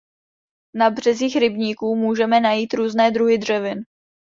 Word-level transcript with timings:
Na 0.73 0.89
březích 0.89 1.35
rybníků 1.35 1.95
můžeme 1.95 2.39
najít 2.39 2.73
různé 2.73 3.11
druhy 3.11 3.37
dřevin. 3.37 3.83